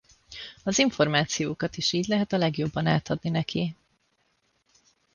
Az 0.63 0.77
információkat 0.79 1.77
is 1.77 1.93
így 1.93 2.05
lehet 2.07 2.33
a 2.33 2.37
legjobban 2.37 2.87
átadni 2.87 3.29
neki. 3.29 3.75